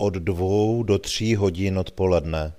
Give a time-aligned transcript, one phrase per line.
[0.00, 2.52] od dvou do tří hodin odpoledne.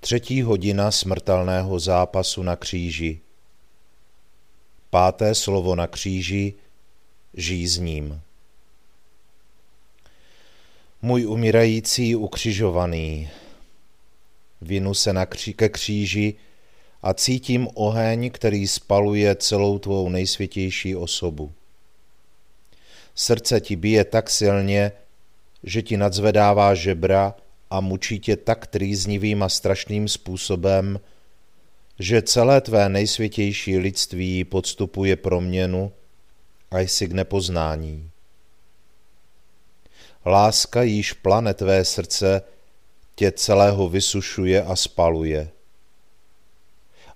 [0.00, 3.20] Třetí hodina smrtelného zápasu na kříži.
[4.90, 6.54] Páté slovo na kříži
[7.34, 8.20] žízním.
[11.02, 13.30] Můj umírající ukřižovaný,
[14.60, 16.34] vinu se na kří, ke kříži
[17.02, 21.52] a cítím oheň, který spaluje celou tvou nejsvětější osobu.
[23.14, 24.92] Srdce ti bije tak silně,
[25.64, 27.34] že ti nadzvedává žebra
[27.70, 31.00] a mučí tě tak trýznivým a strašným způsobem,
[31.98, 35.92] že celé tvé nejsvětější lidství podstupuje proměnu
[36.70, 38.10] a jsi k nepoznání.
[40.26, 42.42] Láska již plane tvé srdce
[43.14, 45.48] tě celého vysušuje a spaluje.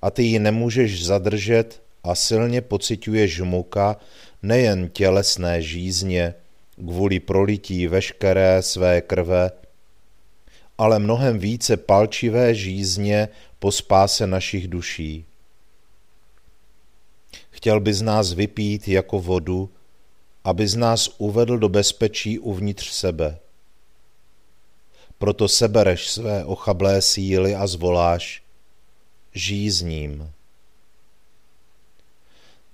[0.03, 3.97] A ty ji nemůžeš zadržet a silně pociťuješ muka
[4.43, 6.35] nejen tělesné žízně,
[6.79, 9.51] kvůli prolití veškeré své krve,
[10.79, 13.29] ale mnohem více palčivé žízně
[13.59, 15.25] po spáse našich duší.
[17.51, 19.71] Chtěl by z nás vypít jako vodu,
[20.45, 23.39] aby z nás uvedl do bezpečí uvnitř sebe.
[25.19, 28.43] Proto sebereš své ochablé síly a zvoláš,
[29.35, 30.33] žízním.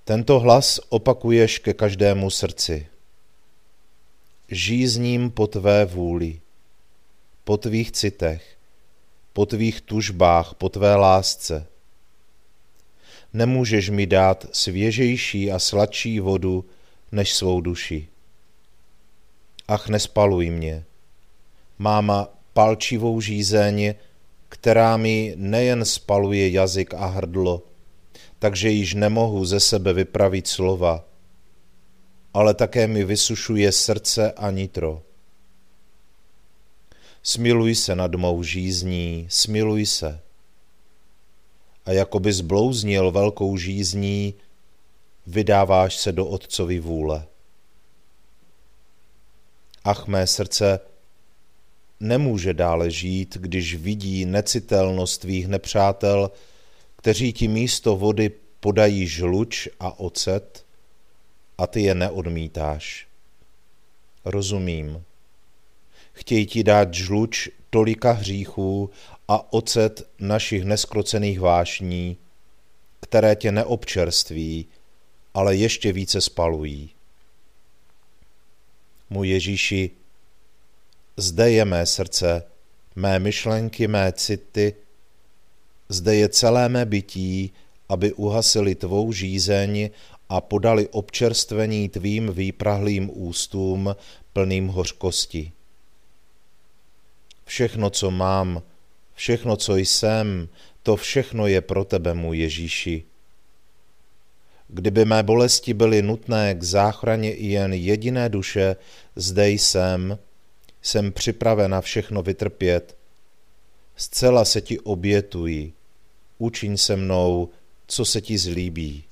[0.03, 2.87] Tento hlas opakuješ ke každému srdci
[4.51, 6.39] žízním po tvé vůli,
[7.43, 8.57] po tvých citech,
[9.33, 11.67] po tvých tužbách, po tvé lásce.
[13.33, 16.65] Nemůžeš mi dát svěžejší a sladší vodu
[17.11, 18.07] než svou duši.
[19.67, 20.83] Ach, nespaluj mě.
[21.77, 23.95] Mám palčivou žízeň,
[24.49, 27.63] která mi nejen spaluje jazyk a hrdlo,
[28.39, 31.03] takže již nemohu ze sebe vypravit slova,
[32.35, 35.03] ale také mi vysušuje srdce a nitro.
[37.23, 40.19] Smiluj se nad mou žízní, smiluj se.
[41.85, 44.33] A jako by zblouznil velkou žízní,
[45.27, 47.27] vydáváš se do otcovy vůle.
[49.83, 50.79] Ach, mé srdce
[51.99, 56.31] nemůže dále žít, když vidí necitelnost tvých nepřátel,
[56.97, 60.64] kteří ti místo vody podají žluč a ocet,
[61.57, 63.07] a ty je neodmítáš.
[64.25, 65.03] Rozumím.
[66.13, 68.89] chtějí ti dát žluč tolika hříchů
[69.27, 72.17] a ocet našich neskrocených vášní,
[72.99, 74.65] které tě neobčerství,
[75.33, 76.89] ale ještě více spalují.
[79.09, 79.91] Můj Ježíši,
[81.17, 82.43] zde je mé srdce,
[82.95, 84.75] mé myšlenky, mé city,
[85.89, 87.53] zde je celé mé bytí,
[87.89, 89.89] aby uhasili tvou žízeň
[90.29, 93.95] a podali občerstvení tvým výprahlým ústům
[94.33, 95.51] plným hořkosti.
[97.45, 98.61] Všechno, co mám,
[99.15, 100.49] všechno, co jsem,
[100.83, 103.03] to všechno je pro tebe, můj Ježíši.
[104.67, 108.75] Kdyby mé bolesti byly nutné k záchraně i jen jediné duše,
[109.15, 110.17] zde jsem,
[110.81, 112.97] jsem připravena všechno vytrpět.
[113.95, 115.73] Zcela se ti obětuji,
[116.37, 117.49] učiň se mnou,
[117.87, 119.04] co se ti zlíbí.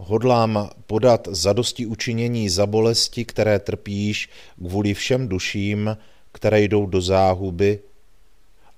[0.00, 4.28] Hodlám podat zadosti učinění za bolesti, které trpíš
[4.66, 5.96] kvůli všem duším,
[6.32, 7.80] které jdou do záhuby,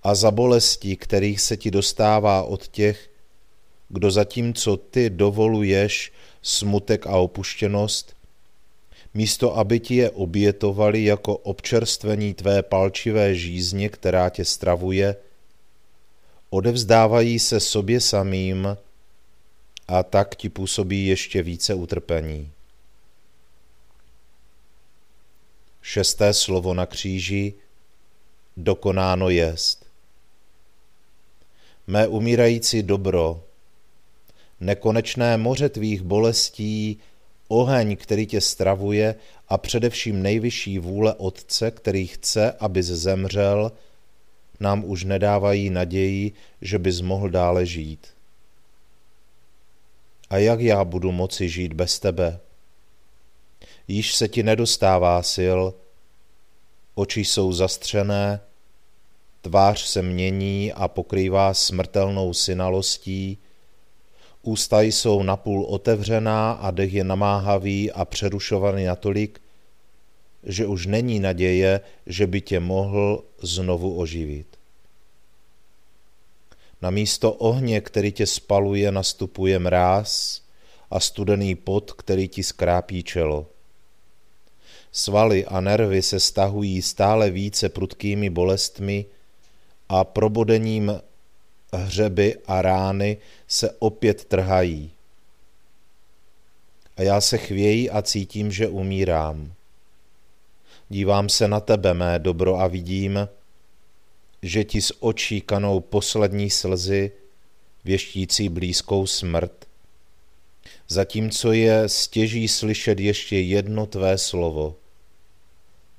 [0.02, 3.10] a za bolesti, kterých se ti dostává od těch,
[3.88, 6.12] kdo zatímco ty dovoluješ
[6.42, 8.16] smutek a opuštěnost,
[9.14, 15.16] místo aby ti je obětovali jako občerstvení tvé palčivé žízně, která tě stravuje,
[16.50, 18.76] odevzdávají se sobě samým
[19.90, 22.50] a tak ti působí ještě více utrpení.
[25.82, 27.54] Šesté slovo na kříži
[28.56, 29.86] dokonáno jest.
[31.86, 33.44] Mé umírající dobro,
[34.60, 36.98] nekonečné moře tvých bolestí,
[37.48, 39.14] oheň, který tě stravuje
[39.48, 43.72] a především nejvyšší vůle Otce, který chce, abys zemřel,
[44.60, 46.32] nám už nedávají naději,
[46.62, 48.19] že bys mohl dále žít.
[50.30, 52.40] A jak já budu moci žít bez tebe?
[53.88, 55.60] Již se ti nedostává sil,
[56.94, 58.40] oči jsou zastřené,
[59.42, 63.38] tvář se mění a pokrývá smrtelnou synalostí,
[64.42, 69.40] ústa jsou napůl otevřená a dech je namáhavý a přerušovaný natolik,
[70.44, 74.49] že už není naděje, že by tě mohl znovu oživit.
[76.82, 80.40] Na místo ohně, který tě spaluje, nastupuje mráz
[80.90, 83.46] a studený pot, který ti skrápí čelo.
[84.92, 89.06] Svaly a nervy se stahují stále více prudkými bolestmi
[89.88, 91.00] a probodením
[91.72, 93.16] hřeby a rány
[93.48, 94.90] se opět trhají.
[96.96, 99.52] A já se chvěji a cítím, že umírám.
[100.88, 103.28] Dívám se na tebe, mé dobro, a vidím,
[104.42, 107.12] že ti z očí kanou poslední slzy,
[107.84, 109.66] věštící blízkou smrt,
[110.88, 114.76] zatímco je stěží slyšet ještě jedno tvé slovo.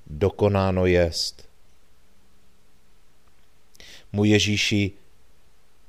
[0.07, 1.49] Dokonáno jest.
[4.11, 4.91] Můj Ježíši,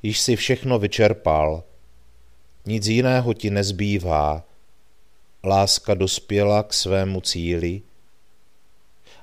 [0.03, 1.65] již si všechno vyčerpal,
[2.67, 4.45] nic jiného ti nezbývá,
[5.45, 7.83] láska dospěla k svému cíli,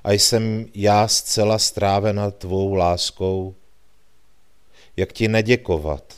[0.04, 3.54] a jsem já zcela strávena tvou láskou,
[4.96, 6.14] jak ti neděkovat,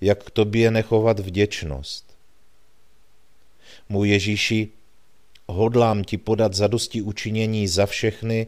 [0.00, 2.16] jak k tobě nechovat vděčnost.
[3.88, 4.68] Můj Ježíši,
[5.48, 8.46] hodlám ti podat zadosti učinění za všechny,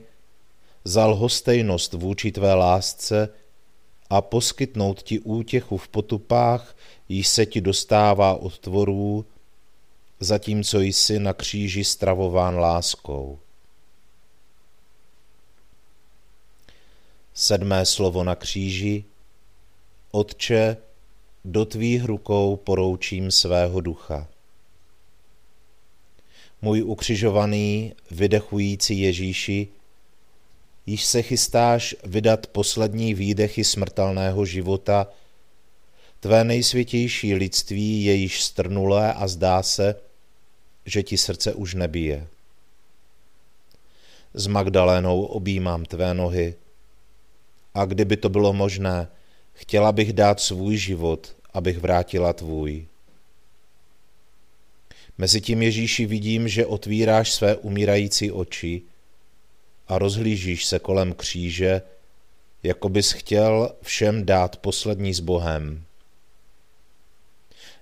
[0.85, 3.29] za lhostejnost vůči tvé lásce
[4.11, 6.77] a poskytnout ti útěchu v potupách,
[7.09, 9.27] již se ti dostává od tvorů,
[10.21, 13.39] zatímco jsi na kříži stravován láskou.
[17.37, 19.05] Sedmé slovo na kříži.
[20.11, 20.77] Otče,
[21.45, 24.29] do tvých rukou poroučím svého ducha.
[26.63, 29.69] Můj ukřižovaný, vydechující Ježíši,
[30.87, 35.07] již se chystáš vydat poslední výdechy smrtelného života,
[36.21, 39.95] tvé nejsvětější lidství je již strnulé a zdá se,
[40.87, 42.27] že ti srdce už nebije.
[44.35, 46.55] S Magdalénou objímám tvé nohy,
[47.75, 49.09] a kdyby to bylo možné,
[49.53, 52.87] chtěla bych dát svůj život, abych vrátila tvůj.
[55.19, 58.83] Mezitím Ježíši vidím, že otvíráš své umírající oči
[59.89, 61.83] a rozhlížíš se kolem kříže,
[62.63, 65.85] jako bys chtěl všem dát poslední s Bohem.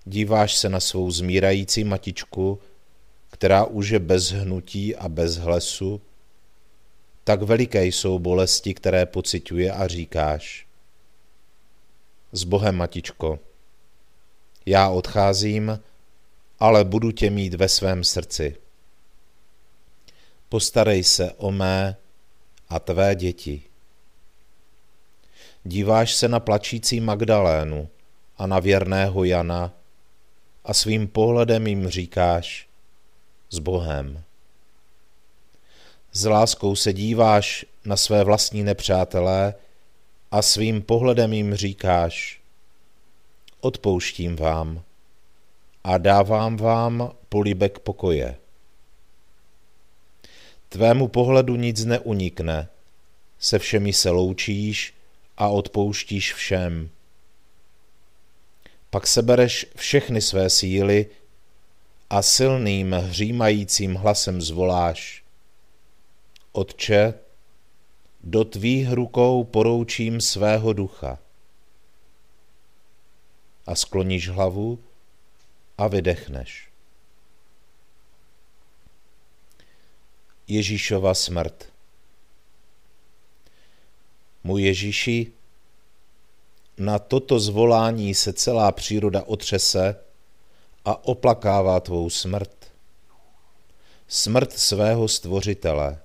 [0.04, 2.58] Díváš se na svou zmírající matičku,
[3.30, 6.00] která už je bez hnutí a bez hlesu,
[7.24, 10.66] tak veliké jsou bolesti, které pociťuje a říkáš.
[12.32, 13.38] S Bohem, matičko,
[14.66, 15.80] já odcházím,
[16.60, 18.56] ale budu tě mít ve svém srdci.
[20.48, 21.96] postarej se o mé
[22.68, 23.62] a tvé děti.
[25.64, 27.88] Díváš se na plačící Magdalénu
[28.36, 29.72] a na věrného Jana
[30.64, 32.68] a svým pohledem jim říkáš
[33.50, 34.24] s Bohem.
[36.12, 39.54] S láskou se díváš na své vlastní nepřátelé
[40.30, 42.42] a svým pohledem jim říkáš
[43.62, 44.82] odpouštím vám
[45.84, 48.36] a dávám vám políbek pokoje.
[50.68, 52.68] Tvému pohledu nic neunikne,
[53.38, 54.94] se všemi se loučíš
[55.36, 56.90] a odpouštíš všem.
[58.90, 61.06] Pak sebereš všechny své síly
[62.10, 65.21] a silným hřímajícím hlasem zvoláš.
[66.52, 67.14] Otče,
[68.20, 71.18] do tvých rukou poroučím svého ducha.
[73.66, 74.78] A skloníš hlavu
[75.78, 76.68] a vydechneš.
[80.48, 81.72] Ježíšova smrt
[84.44, 85.32] Můj Ježíši,
[86.78, 89.96] na toto zvolání se celá příroda otřese
[90.84, 92.72] a oplakává tvou smrt.
[94.08, 96.01] Smrt svého stvořitele.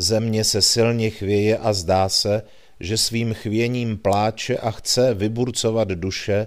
[0.00, 2.42] Země se silně chvěje a zdá se,
[2.80, 6.46] že svým chvěním pláče a chce vyburcovat duše,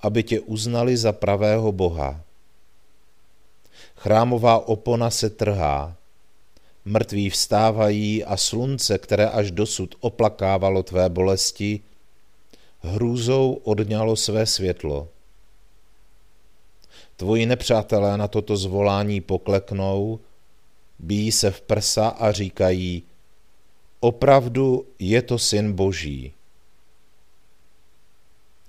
[0.00, 2.20] aby tě uznali za pravého Boha.
[3.96, 5.96] Chrámová opona se trhá,
[6.84, 11.80] mrtví vstávají a slunce, které až dosud oplakávalo tvé bolesti,
[12.80, 15.08] hrůzou odňalo své světlo.
[17.16, 20.20] Tvoji nepřátelé na toto zvolání pokleknou,
[20.98, 23.02] bíjí se v prsa a říkají,
[24.00, 26.32] opravdu je to syn boží.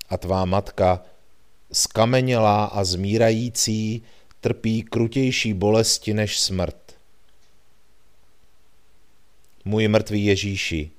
[0.10, 1.02] A tvá matka,
[1.72, 4.04] skamenělá a zmírající,
[4.42, 6.88] trpí krutější bolesti než smrt
[9.68, 10.92] můj mrtvý Ježíši.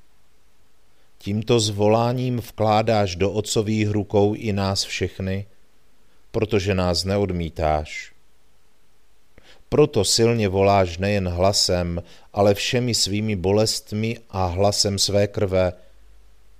[1.18, 5.46] Tímto zvoláním vkládáš do otcových rukou i nás všechny,
[6.30, 8.12] protože nás neodmítáš.
[9.68, 15.72] Proto silně voláš nejen hlasem, ale všemi svými bolestmi a hlasem své krve.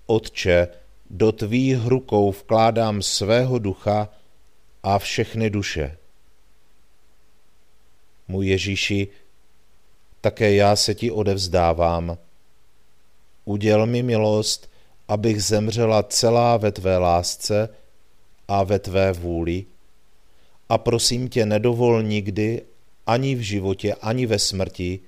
[0.06, 0.68] Otče,
[1.10, 4.08] do tvých rukou vkládám svého ducha
[4.82, 5.96] a všechny duše.
[8.28, 9.08] Můj Ježíši,
[10.20, 12.18] také já se ti odevzdávám.
[13.44, 14.70] Uděl mi milost,
[15.08, 17.68] abych zemřela celá ve tvé lásce
[18.48, 19.64] a ve tvé vůli.
[20.68, 22.62] A prosím tě, nedovol nikdy,
[23.08, 25.00] ani v životě, ani ve smrti,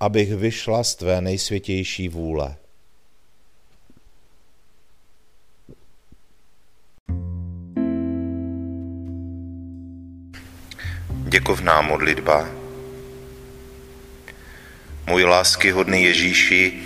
[0.00, 2.56] abych vyšla z tvé nejsvětější vůle.
[11.28, 12.48] Děkovná modlitba
[15.06, 16.82] můj láskyhodný Ježíši,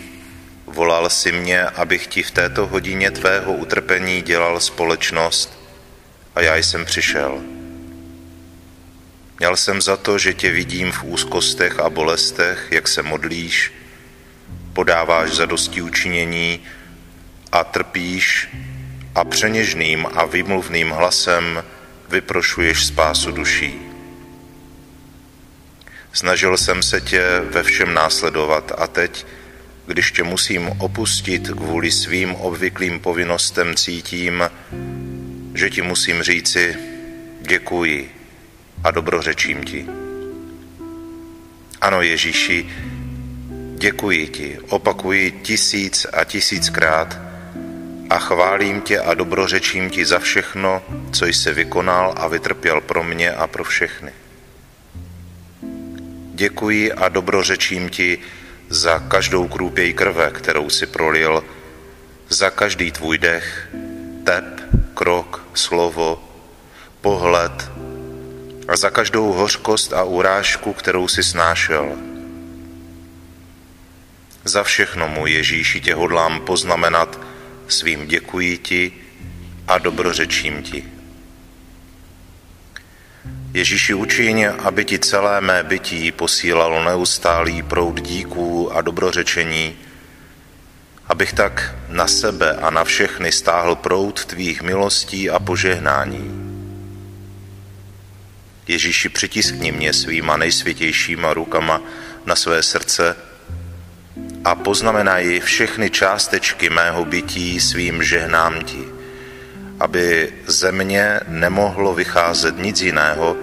[0.66, 5.58] volal si mě, abych ti v této hodině tvého utrpení dělal společnost
[6.34, 7.61] a já jsem přišel.
[9.42, 13.72] Měl jsem za to, že tě vidím v úzkostech a bolestech, jak se modlíš,
[14.72, 16.60] podáváš za dosti učinění
[17.52, 18.48] a trpíš
[19.14, 21.64] a přeněžným a vymluvným hlasem
[22.08, 23.74] vyprošuješ spásu duší.
[26.12, 29.26] Snažil jsem se tě ve všem následovat a teď,
[29.86, 34.50] když tě musím opustit kvůli svým obvyklým povinnostem, cítím,
[35.54, 36.76] že ti musím říci
[37.40, 38.21] děkuji
[38.84, 39.86] a dobrořečím ti.
[41.80, 42.70] Ano, Ježíši,
[43.76, 47.18] děkuji ti, opakuji tisíc a tisíckrát
[48.10, 53.32] a chválím tě a dobrořečím ti za všechno, co jsi vykonal a vytrpěl pro mě
[53.32, 54.12] a pro všechny.
[56.34, 58.18] Děkuji a dobrořečím ti
[58.68, 61.44] za každou krůpěj krve, kterou si prolil,
[62.28, 63.68] za každý tvůj dech,
[64.24, 64.60] tep,
[64.94, 66.28] krok, slovo,
[67.00, 67.70] pohled
[68.68, 71.96] a za každou hořkost a urážku, kterou si snášel.
[74.44, 77.20] Za všechno, můj Ježíši, tě hodlám poznamenat
[77.68, 78.92] svým děkuji ti
[79.68, 80.84] a dobrořečím ti.
[83.54, 89.76] Ježíši učiň, aby ti celé mé bytí posílalo neustálý proud díků a dobrořečení,
[91.06, 96.41] abych tak na sebe a na všechny stáhl proud tvých milostí a požehnání.
[98.68, 101.80] Ježíši, přitiskni mě svýma nejsvětějšíma rukama
[102.26, 103.16] na své srdce
[104.44, 109.02] a poznamenají všechny částečky mého bytí svým žehnám ti
[109.82, 113.36] aby ze mě nemohlo vycházet nic jiného,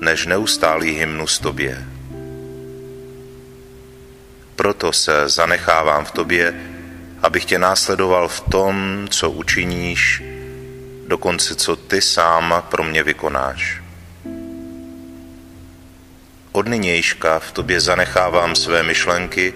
[0.00, 1.86] než neustálý hymnus tobě.
[4.56, 6.54] Proto se zanechávám v tobě,
[7.22, 10.22] abych tě následoval v tom, co učiníš,
[11.06, 13.81] dokonce co ty sám pro mě vykonáš.
[16.52, 19.54] Od nynějška v tobě zanechávám své myšlenky,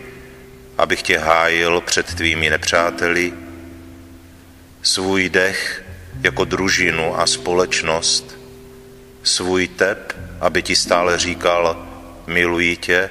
[0.79, 3.33] abych tě hájil před tvými nepřáteli,
[4.83, 5.85] svůj dech
[6.23, 8.39] jako družinu a společnost,
[9.23, 11.87] svůj tep, aby ti stále říkal,
[12.27, 13.11] miluji tě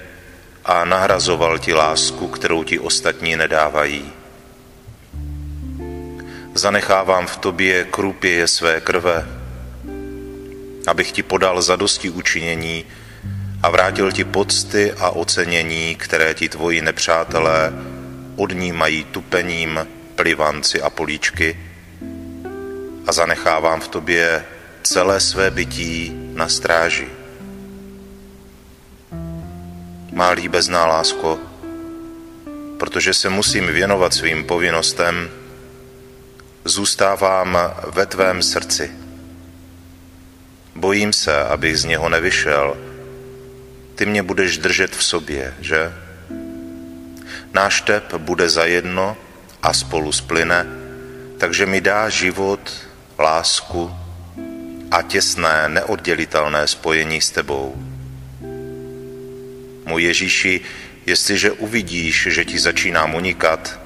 [0.66, 4.12] a nahrazoval ti lásku, kterou ti ostatní nedávají.
[6.54, 9.28] Zanechávám v tobě krupěje své krve,
[10.88, 12.86] abych ti podal zadosti učinění
[13.66, 17.74] a vrátil ti pocty a ocenění, které ti tvoji nepřátelé
[18.36, 21.60] odnímají tupením, plivanci a políčky
[23.08, 24.46] a zanechávám v tobě
[24.84, 27.08] celé své bytí na stráži.
[30.14, 31.40] Má líbezná lásko,
[32.78, 35.30] protože se musím věnovat svým povinnostem,
[36.66, 37.58] zůstávám
[37.88, 38.92] ve tvém srdci.
[40.76, 42.95] Bojím se, abych z něho nevyšel.
[43.96, 45.94] Ty mě budeš držet v sobě, že?
[47.54, 49.18] Náš tep bude zajedno
[49.64, 50.66] a spolu splyne,
[51.38, 52.72] takže mi dá život,
[53.20, 53.96] lásku
[54.92, 57.76] a těsné, neoddělitelné spojení s tebou.
[59.86, 60.62] Můj Ježíši,
[61.06, 63.80] jestliže uvidíš, že ti začínám unikat,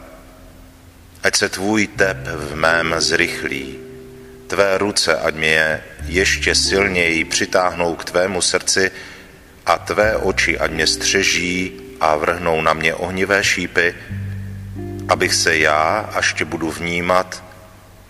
[1.24, 3.76] ať se tvůj tep v mém zrychlí,
[4.48, 8.92] tvé ruce, ať mě ještě silněji přitáhnou k tvému srdci
[9.70, 11.72] a tvé oči, ať mě střeží
[12.02, 13.96] a vrhnou na mě ohnivé šípy,
[15.08, 17.44] abych se já, až tě budu vnímat,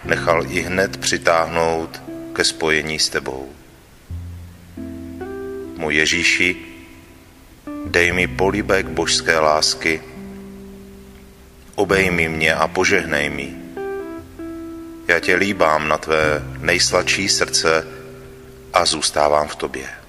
[0.04, 2.02] nechal i hned přitáhnout
[2.34, 3.50] ke spojení s tebou.
[5.78, 6.56] Můj Ježíši,
[7.86, 10.02] dej mi políbek božské lásky,
[11.76, 13.54] obejmi mě a požehnej mi.
[15.08, 17.88] Já tě líbám na tvé nejsladší srdce
[18.74, 20.00] a zůstávám v tobě.